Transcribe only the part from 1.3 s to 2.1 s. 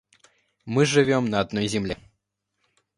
одной земле.